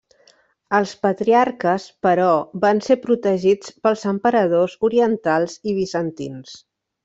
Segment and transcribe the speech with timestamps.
[0.77, 2.31] Els patriarques però
[2.65, 6.61] van ser protegits pels emperadors orientals i bizantins.